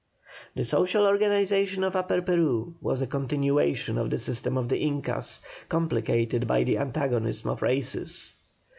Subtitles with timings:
[0.55, 5.43] The social organization of Upper Peru was a continuation of the system of the Incas,
[5.69, 8.33] complicated by the antagonism of races.